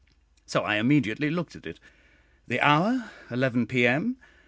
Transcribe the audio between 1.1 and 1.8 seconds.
looked at it.